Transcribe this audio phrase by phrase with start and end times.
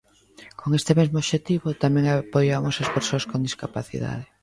[0.59, 4.25] Con este mesmo obxectivo tamén apoiamos as persoas con discapacidade.